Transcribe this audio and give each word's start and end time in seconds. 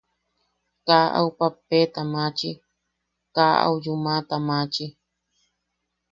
Kaa 0.85 1.13
au 1.17 1.29
pappeta 1.37 2.01
maachi, 2.13 2.51
kaa 3.35 3.55
au 3.65 3.75
yumaʼata 3.85 4.35
maachi. 4.47 4.85